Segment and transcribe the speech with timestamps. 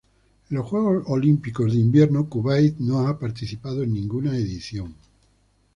[0.49, 4.95] En los Juegos Olímpicos de Invierno Kuwait no ha participado en ninguna edición.